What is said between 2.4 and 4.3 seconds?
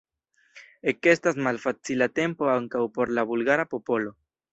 ankaŭ por la bulgara popolo.